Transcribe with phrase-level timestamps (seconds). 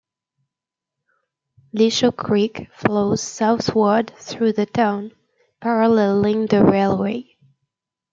[1.75, 5.11] Lichau Creek flows southward through the town,
[5.59, 7.35] paralleling the railway.